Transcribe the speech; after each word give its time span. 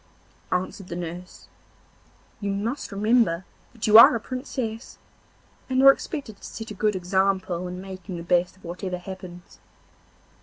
answered 0.51 0.87
the 0.87 0.95
nurse, 0.95 1.47
'you 2.39 2.49
must 2.51 2.91
remember 2.91 3.45
that 3.71 3.85
you 3.85 3.99
are 3.99 4.15
a 4.15 4.19
Princess, 4.19 4.97
and 5.69 5.83
are 5.83 5.91
expected 5.91 6.37
to 6.37 6.43
set 6.43 6.71
a 6.71 6.73
good 6.73 6.95
example 6.95 7.67
in 7.67 7.79
making 7.79 8.17
the 8.17 8.23
best 8.23 8.57
of 8.57 8.63
whatever 8.65 8.97
happens. 8.97 9.59